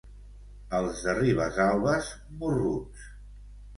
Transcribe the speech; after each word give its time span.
Els 0.77 1.03
de 1.09 1.15
Ribesalbes, 1.19 2.11
morruts. 2.41 3.09